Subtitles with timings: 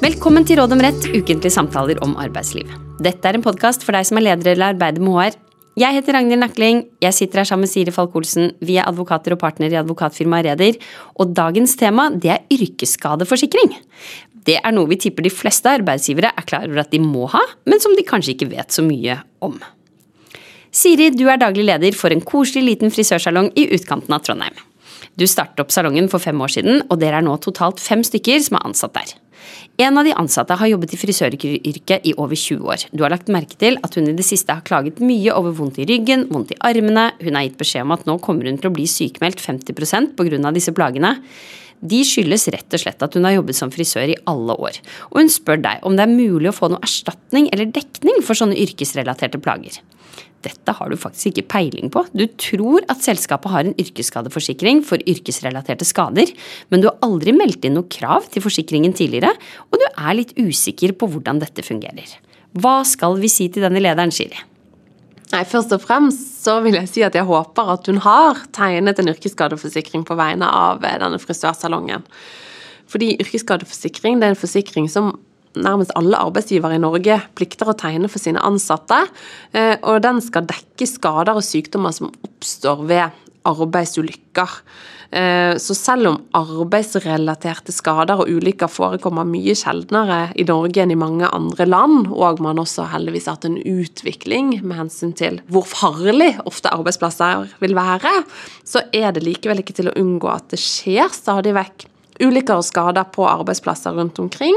[0.00, 2.70] Velkommen til Råd om rett, ukentlige samtaler om arbeidsliv.
[3.04, 5.34] Dette er en podkast for deg som er leder eller arbeider med HR.
[5.76, 8.54] Jeg heter Ragnhild Nakling, jeg sitter her sammen med Siri Falk-Olsen.
[8.64, 10.80] Vi er advokater og partner i advokatfirmaet Reder.
[11.20, 13.76] Og dagens tema det er yrkesskadeforsikring.
[14.48, 17.44] Det er noe vi tipper de fleste arbeidsgivere er klar over at de må ha,
[17.68, 19.60] men som de kanskje ikke vet så mye om.
[20.72, 24.56] Siri, du er daglig leder for en koselig liten frisørsalong i utkanten av Trondheim.
[25.20, 28.40] Du startet opp salongen for fem år siden, og dere er nå totalt fem stykker
[28.40, 29.18] som er ansatt der.
[29.80, 32.84] En av de ansatte har jobbet i frisøryrket i over 20 år.
[32.92, 35.80] Du har lagt merke til at hun i det siste har klaget mye over vondt
[35.80, 37.10] i ryggen, vondt i armene.
[37.22, 40.52] Hun har gitt beskjed om at nå kommer hun til å bli sykemeldt 50% pga.
[40.52, 41.16] disse plagene.
[41.80, 44.82] De skyldes rett og slett at hun har jobbet som frisør i alle år.
[45.12, 48.36] Og hun spør deg om det er mulig å få noe erstatning eller dekning for
[48.36, 49.80] sånne yrkesrelaterte plager.
[50.44, 52.06] Dette har du faktisk ikke peiling på.
[52.16, 56.32] Du tror at selskapet har en yrkesskadeforsikring for yrkesrelaterte skader,
[56.72, 59.34] men du har aldri meldt inn noe krav til forsikringen tidligere,
[59.68, 62.16] og du er litt usikker på hvordan dette fungerer.
[62.56, 64.40] Hva skal vi si til denne lederen, Shiri?
[65.30, 68.98] Nei, Først og fremst så vil jeg si at jeg håper at hun har tegnet
[68.98, 72.06] en yrkesskadeforsikring på vegne av eh, denne frisørsalongen.
[72.90, 75.12] Fordi yrkesskadeforsikring det er en forsikring som
[75.58, 79.02] nærmest alle arbeidsgivere i Norge plikter å tegne for sine ansatte.
[79.52, 84.56] Eh, og den skal dekke skader og sykdommer som oppstår ved arbeidsulykker.
[85.10, 90.98] Eh, så selv om arbeidsrelaterte skader og ulykker forekommer mye sjeldnere i Norge enn i
[90.98, 95.66] mange andre land, og man også heldigvis har hatt en utvikling med hensyn til hvor
[95.66, 98.12] farlig ofte arbeidsplasser vil være,
[98.62, 101.88] så er det likevel ikke til å unngå at det skjer stadig vekk
[102.20, 104.56] ulykker og skader på arbeidsplasser rundt omkring,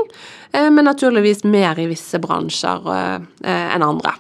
[0.52, 4.16] eh, men naturligvis mer i visse bransjer eh, enn andre.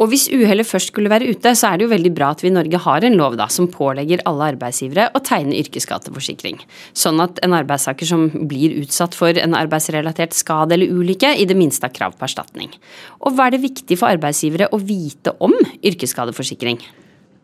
[0.00, 2.48] Og hvis uhellet først skulle være ute, så er det jo veldig bra at vi
[2.48, 6.56] i Norge har en lov da, som pålegger alle arbeidsgivere å tegne yrkesskadeforsikring.
[6.96, 11.58] Sånn at en arbeidstaker som blir utsatt for en arbeidsrelatert skade eller ulykke, i det
[11.58, 12.72] minste har krav på erstatning.
[13.20, 15.52] Og hva er det viktig for arbeidsgivere å vite om
[15.84, 16.80] yrkesskadeforsikring?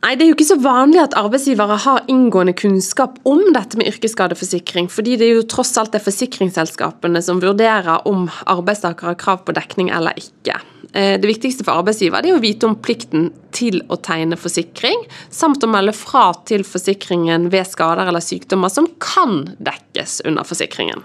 [0.04, 3.88] Nei, Det er jo ikke så vanlig at arbeidsgivere har inngående kunnskap om dette med
[3.90, 9.42] yrkesskadeforsikring, fordi det er jo tross alt det forsikringsselskapene som vurderer om arbeidstakere har krav
[9.46, 10.60] på dekning eller ikke.
[10.92, 15.00] Eh, det viktigste for arbeidsgiver er å vite om plikten til å tegne forsikring,
[15.32, 21.02] samt å melde fra til forsikringen ved skader eller sykdommer som kan dekkes under forsikringen.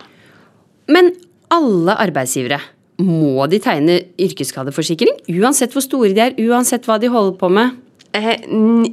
[0.91, 1.13] Men
[1.51, 2.59] alle arbeidsgivere,
[3.01, 5.23] må de tegne yrkesskadeforsikring?
[5.39, 7.79] Uansett hvor store de er, uansett hva de holder på med?
[8.13, 8.49] Eh,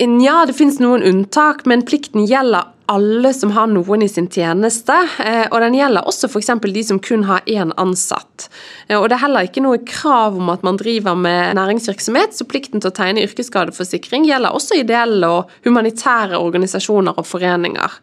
[0.06, 4.94] nja, det finnes noen unntak, men plikten gjelder alle som har noen i sin tjeneste.
[5.24, 6.52] Eh, og den gjelder også f.eks.
[6.62, 8.46] de som kun har én ansatt.
[8.86, 12.46] Eh, og det er heller ikke noe krav om at man driver med næringsvirksomhet, så
[12.46, 18.00] plikten til å tegne yrkesskadeforsikring gjelder også ideelle og humanitære organisasjoner og foreninger.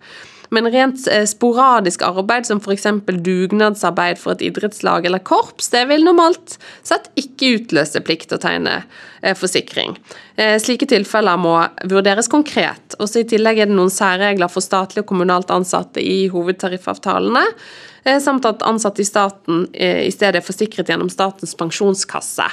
[0.54, 2.86] Men rent sporadisk arbeid, som f.eks.
[3.26, 8.44] dugnadsarbeid for et idrettslag eller korps, det vil normalt sett ikke utløse plikt til å
[8.44, 8.76] tegne
[9.34, 9.96] forsikring.
[10.38, 11.56] Eh, slike tilfeller må
[11.90, 12.98] vurderes konkret.
[13.00, 17.46] Også I tillegg er det noen særregler for statlig og kommunalt ansatte i hovedtariffavtalene.
[18.06, 22.46] Eh, samt at ansatte i staten eh, i stedet er forsikret gjennom Statens pensjonskasse.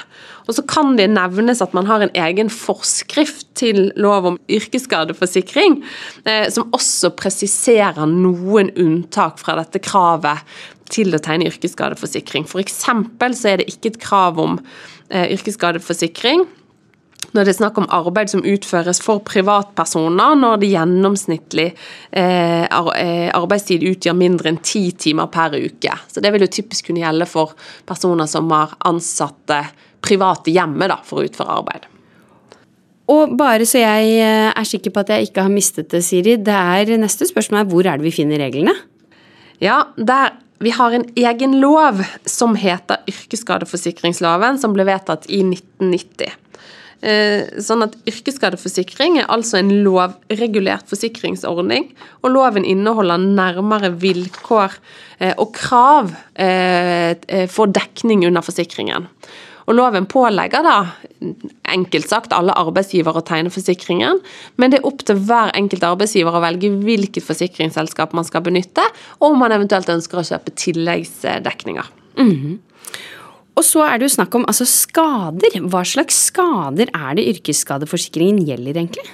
[0.46, 5.82] Og så kan det nevnes at man har en egen forskrift til lov om yrkesskadeforsikring,
[6.24, 10.40] eh, som også presiserer noen unntak fra dette kravet
[10.92, 12.48] til å tegne yrkesskadeforsikring.
[12.48, 12.80] F.eks.
[12.80, 14.58] så er det ikke et krav om
[15.12, 16.46] yrkesskadeforsikring
[17.32, 23.30] når det er snakk om arbeid som utføres for privatpersoner, når det gjennomsnittlig eh, eh,
[23.32, 25.96] arbeidstid utgjør mindre enn ti timer per uke.
[26.12, 27.54] Så Det vil jo typisk kunne gjelde for
[27.88, 29.62] personer som har ansatte
[30.02, 31.88] private hjemme da, for å utføre arbeid.
[33.12, 36.36] Og bare så jeg eh, er sikker på at jeg ikke har mistet det, Siri,
[36.36, 38.74] det er neste spørsmål er hvor er det vi finner reglene?
[39.62, 46.41] Ja, der vi har en egen lov som heter yrkesskadeforsikringsloven, som ble vedtatt i 1990.
[47.02, 51.88] Eh, sånn at Yrkesskadeforsikring er altså en lovregulert forsikringsordning,
[52.22, 54.76] og loven inneholder nærmere vilkår
[55.18, 59.10] eh, og krav eh, for dekning under forsikringen.
[59.66, 60.76] Og Loven pålegger da,
[61.70, 64.18] enkelt sagt, alle arbeidsgivere å tegne forsikringen,
[64.58, 68.84] men det er opp til hver enkelt arbeidsgiver å velge hvilket forsikringsselskap man skal benytte,
[69.20, 71.90] og om man eventuelt ønsker å kjøpe tilleggsdekninger.
[72.18, 72.58] Mm -hmm.
[73.52, 75.58] Og så er det jo snakk om altså skader.
[75.70, 79.04] Hva slags skader er det yrkesskadeforsikringen gjelder, egentlig?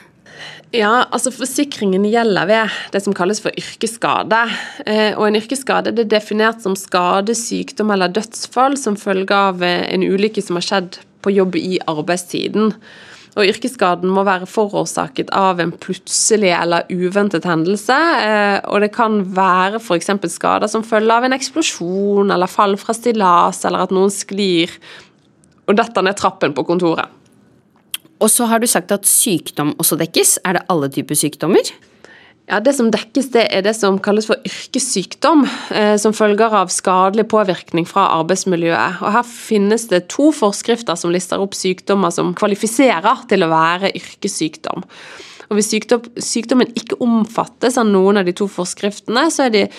[0.76, 4.40] Ja, altså Forsikringen gjelder ved det som kalles for yrkesskade.
[4.84, 9.86] Eh, og En yrkesskade er definert som skade, sykdom eller dødsfall som følge av eh,
[9.88, 12.74] en ulykke som har skjedd på jobb i arbeidstiden.
[13.38, 17.94] Og yrkesskaden må være forårsaket av en plutselig eller uventet hendelse.
[17.94, 20.10] Eh, og det kan være f.eks.
[20.34, 24.74] skader som følge av en eksplosjon eller fall fra stillas, eller at noen sklir
[25.68, 27.14] og detter ned trappen på kontoret.
[28.18, 30.40] Og så har du sagt at sykdom også dekkes.
[30.42, 31.70] Er det alle typer sykdommer?
[32.48, 36.70] Ja, Det som dekkes, det er det som kalles for yrkessykdom, eh, som følger av
[36.72, 39.02] skadelig påvirkning fra arbeidsmiljøet.
[39.02, 43.92] Og Her finnes det to forskrifter som lister opp sykdommer som kvalifiserer til å være
[43.92, 44.82] yrkessykdom.
[45.50, 45.72] Og Hvis
[46.24, 49.72] sykdommen ikke omfattes av noen av de to forskriftene, så er det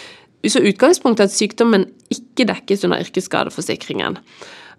[0.46, 4.18] så utgangspunktet at sykdommen ikke dekkes under yrkesskadeforsikringen.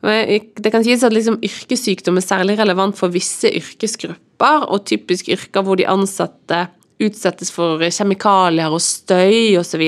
[0.02, 5.62] Det kan sies at liksom yrkessykdom er særlig relevant for visse yrkesgrupper, og typisk yrker
[5.62, 6.68] hvor de ansatte
[7.02, 9.84] utsettes for kjemikalier og støy osv.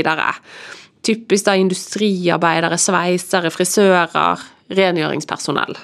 [1.03, 5.77] Typisk da industriarbeidere, sveisere, frisører, rengjøringspersonell.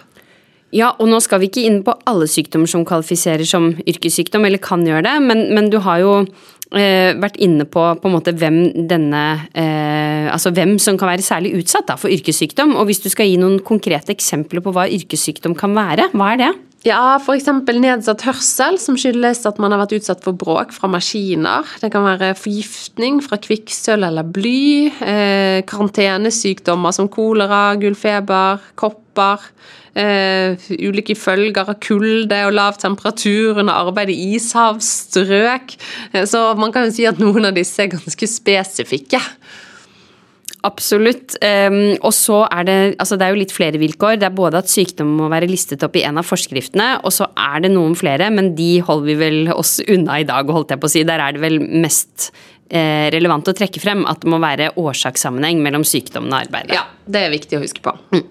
[0.75, 4.61] Ja, og nå skal vi ikke inn på alle sykdommer som kvalifiserer som yrkessykdom, eller
[4.61, 6.13] kan gjøre det, men, men du har jo
[6.77, 8.59] eh, vært inne på på hvem
[8.91, 9.25] denne
[9.57, 12.75] eh, Altså hvem som kan være særlig utsatt da, for yrkessykdom.
[12.77, 16.43] Og hvis du skal gi noen konkrete eksempler på hva yrkessykdom kan være, hva er
[16.43, 16.51] det?
[16.89, 17.49] Ja, f.eks.
[17.83, 21.67] nedsatt hørsel, som skyldes at man har vært utsatt for bråk fra maskiner.
[21.83, 24.63] Det kan være forgiftning fra kvikksølv eller bly.
[25.05, 29.45] Eh, karantenesykdommer som kolera, gullfeber, kopper.
[29.99, 35.77] Eh, ulike følger av kulde og lav temperatur under arbeid i ishavsstrøk.
[36.15, 39.21] Eh, så man kan jo si at noen av disse er ganske spesifikke.
[40.67, 41.37] Absolutt.
[41.39, 44.19] Um, og så er det altså det er jo litt flere vilkår.
[44.19, 47.29] Det er både at sykdom må være listet opp i en av forskriftene, og så
[47.39, 50.83] er det noen flere, men de holder vi vel oss unna i dag, holdt jeg
[50.83, 51.05] på å si.
[51.07, 52.33] Der er det vel mest
[52.73, 56.75] eh, relevant å trekke frem at det må være årsakssammenheng mellom sykdommen og arbeidet.
[56.75, 57.95] Ja, det er viktig å huske på.
[58.15, 58.27] Mm.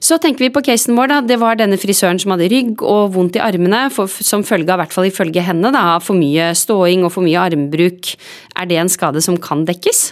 [0.00, 1.10] Så tenker vi på casen vår.
[1.12, 4.72] da, Det var denne frisøren som hadde rygg og vondt i armene, for, som følge
[4.72, 8.14] av, hvert fall ifølge henne, da, for mye ståing og for mye armbruk.
[8.56, 10.10] Er det en skade som kan dekkes?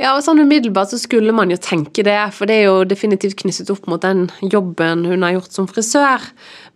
[0.00, 3.36] Ja, og sånn Umiddelbart så skulle man jo tenke det, for det er jo definitivt
[3.42, 6.24] knyttet opp mot den jobben hun har gjort som frisør.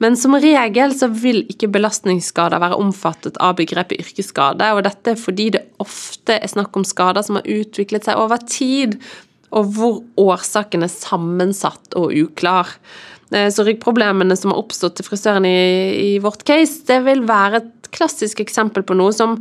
[0.04, 5.20] Men som regel så vil ikke belastningsskader være omfattet av begrepet yrkesskade, og dette er
[5.20, 8.98] fordi det ofte er snakk om skader som har utviklet seg over tid,
[9.56, 12.74] og hvor årsaken er sammensatt og uklar.
[13.32, 15.56] Eh, så ryggproblemene som har oppstått til frisøren i,
[16.12, 19.38] i vårt case, det vil være et klassisk eksempel på noe som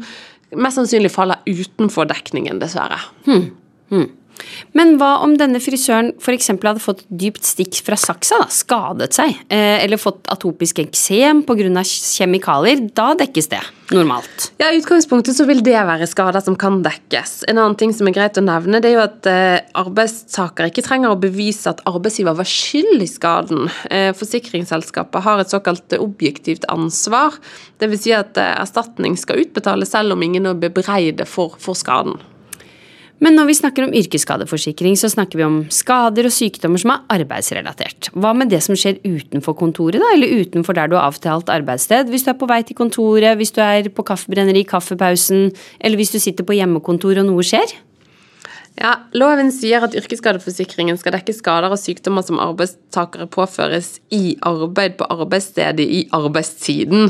[0.56, 3.02] mest sannsynlig faller utenfor dekningen, dessverre.
[3.28, 3.50] Hmm.
[3.94, 4.10] Hmm.
[4.76, 6.52] Men hva om denne frisøren f.eks.
[6.52, 11.84] hadde fått dypt stikk fra saksa, da, skadet seg, eh, eller fått atopisk eksem pga.
[11.86, 12.84] kjemikalier?
[12.96, 13.62] Da dekkes det
[13.94, 14.50] normalt?
[14.60, 17.46] Ja, I utgangspunktet så vil det være skader som kan dekkes.
[17.48, 20.86] En annen ting som er greit å nevne, det er jo at eh, arbeidstaker ikke
[20.86, 23.70] trenger å bevise at arbeidsgiver var skyld i skaden.
[23.90, 27.40] Eh, forsikringsselskapet har et såkalt objektivt ansvar.
[27.80, 28.06] Dvs.
[28.06, 32.20] Si at erstatning skal utbetales selv om ingen er bebreide for, for skaden.
[33.24, 37.06] Men når vi snakker om yrkesskadeforsikring, så snakker vi om skader og sykdommer som er
[37.16, 38.10] arbeidsrelatert.
[38.12, 42.12] Hva med det som skjer utenfor kontoret, da, eller utenfor der du har avtalt arbeidssted?
[42.12, 45.48] Hvis du er på vei til kontoret, hvis du er på kaffebrenneri i kaffepausen,
[45.80, 47.78] eller hvis du sitter på hjemmekontor og noe skjer?
[48.76, 54.98] Ja, Loven sier at yrkesskadeforsikringen skal dekke skader og sykdommer som arbeidstakere påføres i arbeid
[55.00, 57.08] på arbeidsstedet i arbeidstiden.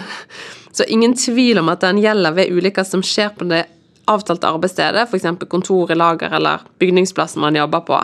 [0.75, 3.63] Så ingen tvil om at den gjelder ved ulykker som skjer på det
[4.11, 5.27] avtalte arbeidsstedet, f.eks.
[5.49, 8.01] kontoret, lager eller bygningsplassen man jobber på.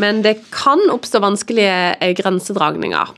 [0.00, 3.16] Men det kan oppstå vanskelige eh, grensedragninger.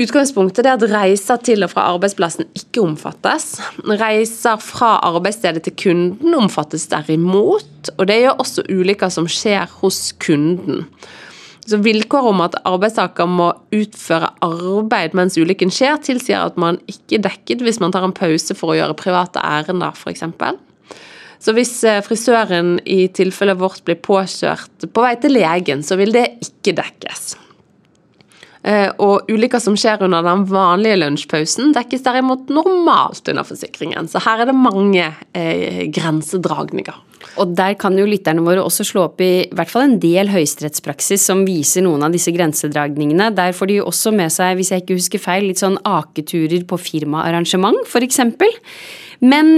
[0.00, 3.58] Utgangspunktet er at reiser til og fra arbeidsplassen ikke omfattes.
[4.00, 10.14] Reiser fra arbeidsstedet til kunden omfattes derimot, og det gjør også ulykker som skjer hos
[10.22, 10.86] kunden.
[11.68, 17.18] Så Vilkåret om at arbeidstaker må utføre arbeid mens ulykken skjer, tilsier at man ikke
[17.20, 20.24] er dekket hvis man tar en pause for å gjøre private ærender, f.eks.
[21.40, 26.12] Så hvis eh, frisøren i tilfellet vårt blir påkjørt på vei til legen, så vil
[26.12, 27.30] det ikke dekkes.
[28.60, 34.10] Eh, og ulykker som skjer under den vanlige lunsjpausen, dekkes derimot normalt under forsikringen.
[34.10, 36.98] Så her er det mange eh, grensedragninger.
[37.40, 41.26] Og der kan jo lytterne våre også slå opp i hvert fall en del høyesterettspraksis
[41.30, 43.30] som viser noen av disse grensedragningene.
[43.36, 46.64] Der får de jo også med seg, hvis jeg ikke husker feil, litt sånn aketurer
[46.68, 48.20] på firmaarrangement, f.eks.
[49.20, 49.50] Men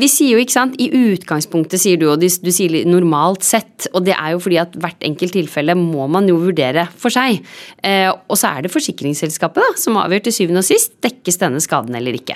[0.00, 3.86] vi sier jo, ikke sant, i utgangspunktet sier du, og du, du sier normalt sett,
[3.94, 7.38] og det er jo fordi at hvert enkelt tilfelle må man jo vurdere for seg.
[7.86, 11.62] Eh, og så er det forsikringsselskapet da, som avgjør til syvende og sist dekkes denne
[11.62, 12.34] skaden eller ikke.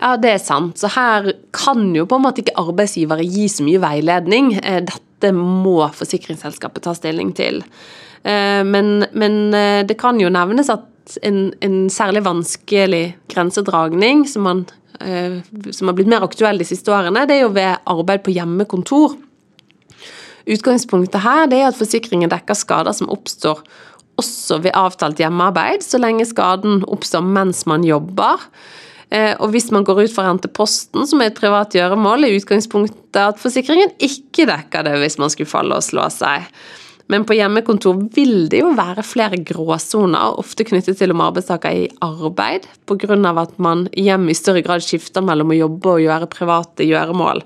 [0.00, 0.78] Ja, det er sant.
[0.80, 4.54] Så her kan jo på en måte ikke arbeidsgivere gi så mye veiledning.
[4.58, 7.62] Eh, dette må forsikringsselskapet ta stilling til.
[8.24, 14.46] Eh, men, men, eh, det kan jo nevnes at en, en særlig vanskelig grensedragning som,
[14.48, 14.62] man,
[15.68, 19.18] som har blitt mer aktuell de siste årene, det er jo ved arbeid på hjemmekontor.
[20.48, 23.60] Utgangspunktet her er at forsikringen dekker skader som oppstår
[24.20, 28.42] også ved avtalt hjemmearbeid, så lenge skaden oppstår mens man jobber.
[29.14, 32.26] Eh, og hvis man går ut for å hente posten, som er et privat gjøremål,
[32.26, 36.48] er utgangspunktet at forsikringen ikke dekker det hvis man skulle falle og slå seg.
[37.12, 41.82] Men på hjemmekontor vil det jo være flere gråsoner, ofte knyttet til om arbeidstaker er
[41.84, 43.18] i arbeid, pga.
[43.42, 47.44] at man hjem i større grad skifter mellom å jobbe og gjøre private gjøremål.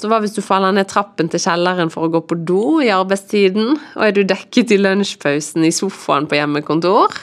[0.00, 2.90] Så hva hvis du faller ned trappen til kjelleren for å gå på do i
[2.92, 7.14] arbeidstiden, og er du dekket i lunsjpausen i sofaen på hjemmekontor?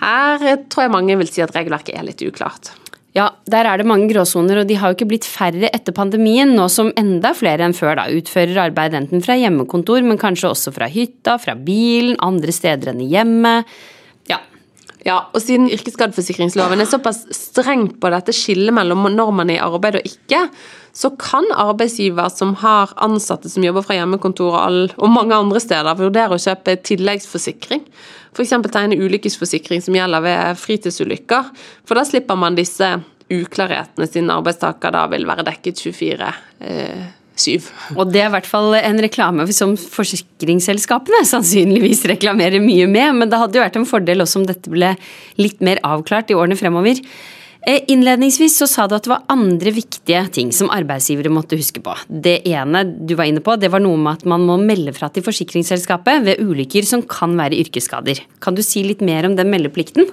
[0.00, 2.72] Her tror jeg mange vil si at regelverket er litt uklart.
[3.16, 6.50] Ja, der er det mange gråsoner, og de har jo ikke blitt færre etter pandemien,
[6.52, 10.72] nå som enda flere enn før da utfører arbeid enten fra hjemmekontor, men kanskje også
[10.76, 13.72] fra hytta, fra bilen, andre steder enn i hjemmet.
[14.28, 14.42] Ja.
[15.06, 19.64] Ja, og siden yrkesskadeforsikringsloven er såpass strengt på dette skillet mellom når man er i
[19.64, 20.42] arbeid og ikke,
[20.96, 24.54] så kan arbeidsgiver som har ansatte som jobber fra hjemmekontor
[24.96, 27.82] og, mange andre steder, vurdere å kjøpe tilleggsforsikring.
[28.32, 28.54] F.eks.
[28.72, 31.52] tegne ulykkesforsikring som gjelder ved fritidsulykker.
[31.84, 32.94] For da slipper man disse
[33.32, 36.32] uklarhetene, siden arbeidstaker da vil være dekket 24
[36.64, 37.68] eh, 7.
[37.98, 43.32] Og det er i hvert fall en reklame som forsikringsselskapene sannsynligvis reklamerer mye med, men
[43.32, 44.94] det hadde jo vært en fordel også om dette ble
[45.40, 47.02] litt mer avklart i årene fremover.
[47.66, 51.80] Eh, innledningsvis så sa du at det var andre viktige ting som arbeidsgivere måtte huske
[51.82, 51.96] på.
[52.06, 55.08] Det ene du var inne på, det var noe med at man må melde fra
[55.10, 58.22] til forsikringsselskapet ved ulykker som kan være yrkesskader.
[58.38, 60.06] Kan du si litt mer om den meldeplikten?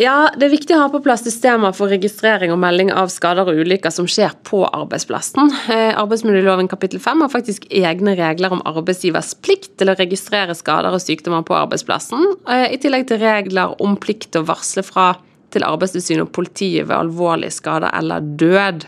[0.00, 3.48] Ja, Det er viktig å ha på plass systemer for registrering og melding av skader
[3.48, 5.52] og ulykker som skjer på arbeidsplassen.
[5.72, 10.96] Eh, arbeidsmiljøloven kapittel 5 har faktisk egne regler om arbeidsgivers plikt til å registrere skader
[10.96, 15.16] og sykdommer på arbeidsplassen, eh, i tillegg til regler om plikt til å varsle fra
[15.56, 18.86] til Arbeidstilsynet og politiet ved alvorlige skader eller død.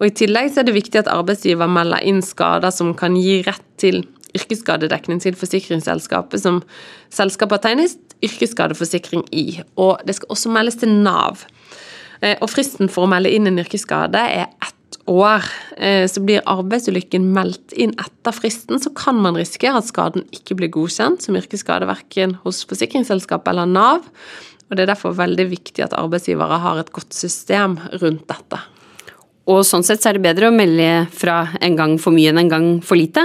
[0.00, 3.40] Og I tillegg så er det viktig at arbeidsgiver melder inn skader som kan gi
[3.46, 4.02] rett til
[4.34, 6.60] yrkesskadedekning til forsikringsselskapet som
[7.14, 9.60] selskapet har tegnet yrkesskadeforsikring i.
[9.78, 11.44] Og det skal også meldes til Nav.
[12.20, 15.46] Eh, og fristen for å melde inn en yrkesskade er ett år.
[15.76, 20.58] Eh, så blir arbeidsulykken meldt inn etter fristen, så kan man risikere at skaden ikke
[20.58, 24.10] blir godkjent som yrkesskade verken hos forsikringsselskapet eller Nav.
[24.74, 28.58] Og Det er derfor veldig viktig at arbeidsgivere har et godt system rundt dette.
[29.46, 32.40] Og sånn sett så er det bedre å melde fra en gang for mye enn
[32.42, 33.22] en gang for lite.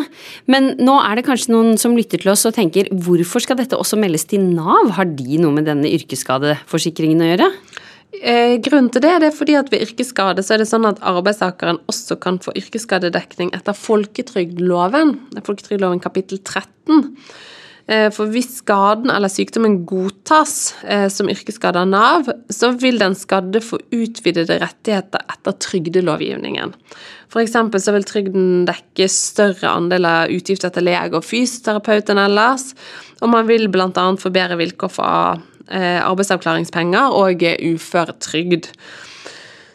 [0.51, 3.79] Men nå er det kanskje noen som lytter til oss og tenker hvorfor skal dette
[3.79, 4.91] også meldes til Nav?
[5.00, 7.48] Har de noe med denne yrkesskadeforsikringen å gjøre?
[8.20, 11.01] Eh, grunnen til det, det er fordi at ved yrkesskade så er det sånn at
[11.01, 15.15] arbeidstakeren også kan få yrkesskadedekning etter folketrygdloven.
[15.39, 17.15] Folketrygdloven kapittel 13.
[17.89, 23.15] Eh, for hvis skaden eller sykdommen godtas eh, som yrkesskade av Nav, så vil den
[23.17, 26.75] skadde få utvidede rettigheter etter trygdelovgivningen.
[27.29, 27.58] F.eks.
[27.81, 32.72] så vil trygden dekke større andel av utgifter til lege og fysioterapeut enn ellers,
[33.24, 33.89] og man vil bl.a.
[34.22, 35.41] få bedre vilkår for
[35.74, 38.69] eh, arbeidsavklaringspenger og uføretrygd.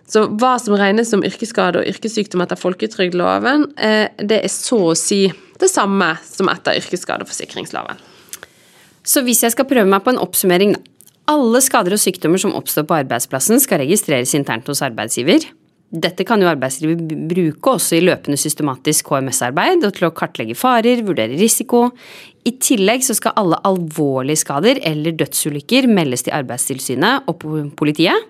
[0.07, 5.25] Så hva som regnes som yrkesskade og yrkessykdom etter folketrygdloven, det er så å si
[5.61, 8.01] det samme som etter yrkesskadeforsikringsloven.
[9.05, 10.83] Så hvis jeg skal prøve meg på en oppsummering, da.
[11.25, 15.47] Alle skader og sykdommer som oppstår på arbeidsplassen skal registreres internt hos arbeidsgiver.
[15.95, 16.99] Dette kan jo arbeidsgiver
[17.31, 21.87] bruke også i løpende systematisk HMS-arbeid og til å kartlegge farer, vurdere risiko.
[22.45, 27.47] I tillegg så skal alle alvorlige skader eller dødsulykker meldes til Arbeidstilsynet og
[27.79, 28.29] politiet.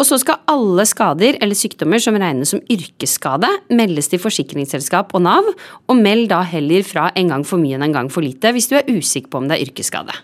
[0.00, 5.26] Og så skal alle skader eller sykdommer som regnes som yrkesskade, meldes til forsikringsselskap og
[5.26, 5.50] Nav,
[5.92, 8.70] og meld da heller fra en gang for mye enn en gang for lite hvis
[8.70, 10.16] du er usikker på om det er yrkesskade.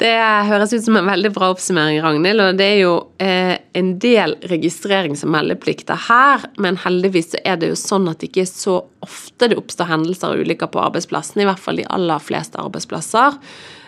[0.00, 0.14] Det
[0.48, 2.40] høres ut som en veldig bra oppsummering, Ragnhild.
[2.40, 7.58] Og det er jo eh, en del registrerings- og meldeplikter her, men heldigvis så er
[7.60, 10.80] det jo sånn at det ikke er så ofte det oppstår hendelser og ulykker på
[10.86, 13.36] arbeidsplassen, i hvert fall de aller fleste arbeidsplasser.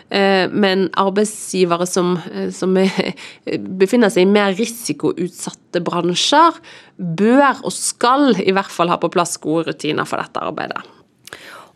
[0.09, 2.75] Eh, men arbeidsgivere som, eh, som,
[3.81, 6.59] befinner seg i mer risikoutsatte bransjer,
[6.97, 10.83] bør og skal i hvert fall ha på plass gode rutiner for dette arbeidet.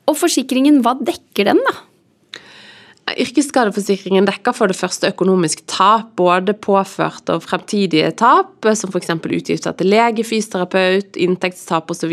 [0.08, 1.76] Og forsikringen, hva dekker den, da?
[3.08, 9.14] Yrkesskadeforsikringen dekker for det første økonomisk tap, både påført og fremtidige tap, som f.eks.
[9.16, 12.12] utgifter til lege, fysioterapeut, inntektstap osv.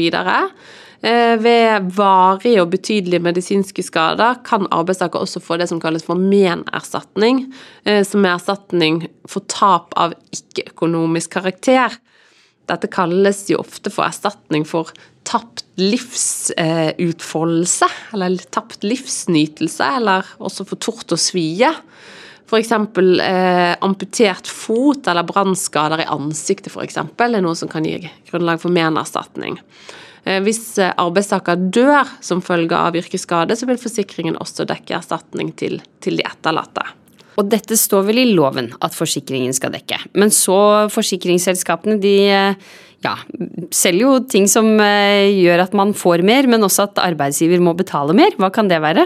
[1.04, 6.16] Eh, ved varige og betydelige medisinske skader kan arbeidstaker også få det som kalles for
[6.16, 7.42] menerstatning,
[7.84, 11.92] eh, som er erstatning for tap av ikke-økonomisk karakter.
[12.64, 14.88] Dette kalles jo ofte for erstatning for
[15.28, 21.74] tapt livsutfoldelse, eller tapt livsnytelse, eller også for tort og svie.
[22.48, 22.72] F.eks.
[22.72, 28.60] Eh, amputert fot eller brannskader i ansiktet for eksempel, er noe som kan gi grunnlag
[28.64, 29.58] for menerstatning.
[30.24, 35.52] Eh, hvis eh, arbeidstaker dør som følge av yrkesskade, så vil forsikringen også dekke erstatning
[35.58, 36.86] til, til de etterlatte.
[37.40, 39.98] Og dette står vel i loven at forsikringen skal dekke.
[40.16, 42.70] Men så forsikringsselskapene de eh,
[43.04, 43.18] ja,
[43.74, 48.16] selger jo ting som gjør at man får mer, men også at arbeidsgiver må betale
[48.16, 48.32] mer.
[48.40, 49.04] Hva kan det være?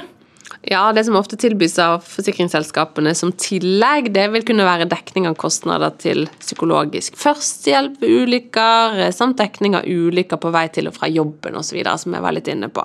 [0.69, 5.37] Ja, Det som ofte tilbys av forsikringsselskapene som tillegg, det vil kunne være dekning av
[5.41, 10.95] kostnader til psykologisk førstehjelp ved ulykker, eh, samt dekning av ulykker på vei til og
[10.95, 12.85] fra jobben osv., som jeg var litt inne på.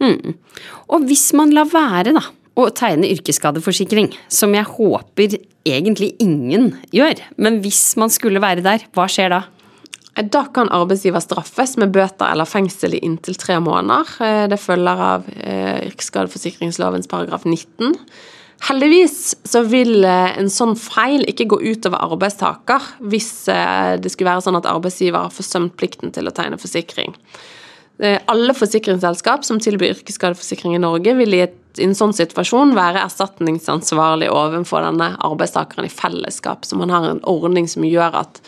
[0.00, 0.34] Mm.
[0.92, 2.20] Og hvis man lar være, da,
[2.56, 8.84] å tegne yrkesskadeforsikring, som jeg håper egentlig ingen gjør, men hvis man skulle være der,
[8.92, 9.42] hva skjer da?
[10.16, 14.14] Da kan arbeidsgiver straffes med bøter eller fengsel i inntil tre måneder.
[14.24, 17.92] Eh, det følger av eh, yrkesskadeforsikringslovens paragraf 19.
[18.64, 24.46] Heldigvis så vil eh, en sånn feil ikke gå utover arbeidstaker hvis det skulle være
[24.46, 27.12] sånn at arbeidsgiver har forsømt plikten til å tegne forsikring.
[27.98, 31.46] Alle forsikringsselskap som tilbyr yrkesskadeforsikring i Norge, vil i,
[31.80, 37.68] en sånn situasjon være erstatningsansvarlig overfor denne arbeidstakeren i fellesskap, så man har en ordning
[37.68, 38.42] som gjør at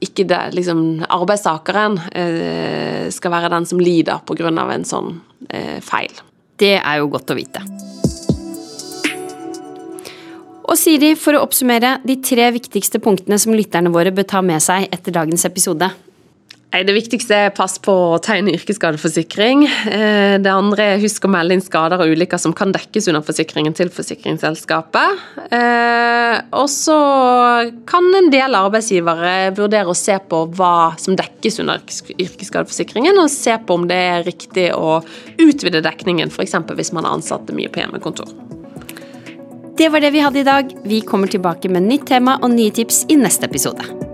[0.00, 4.48] ikke det, liksom, arbeidstakeren eh, skal være den som lider pga.
[4.48, 5.20] en sånn
[5.50, 6.14] eh, feil.
[6.56, 7.62] Det er jo godt å vite.
[10.68, 14.60] Og Siri, for å oppsummere de tre viktigste punktene som lytterne våre bør ta med
[14.60, 15.88] seg etter dagens episode.
[16.68, 19.62] Det viktigste er pass på å tegne yrkesskadeforsikring.
[19.88, 23.24] Eh, det andre er husk å melde inn skader og ulykker som kan dekkes under
[23.24, 25.22] forsikringen til forsikringsselskapet.
[25.48, 26.98] Eh, og så
[27.88, 33.56] kan en del arbeidsgivere vurdere å se på hva som dekkes under yrkesskadeforsikringen, og se
[33.56, 34.98] på om det er riktig å
[35.40, 36.58] utvide dekningen, f.eks.
[36.68, 38.28] hvis man har ansatte mye på hjemmekontor.
[39.78, 40.76] Det var det vi hadde i dag.
[40.84, 44.07] Vi kommer tilbake med nytt tema og nye tips i neste episode.